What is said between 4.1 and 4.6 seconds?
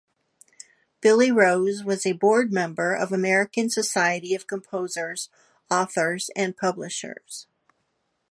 of